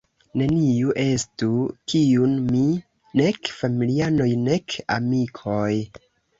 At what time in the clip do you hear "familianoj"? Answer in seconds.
3.61-4.29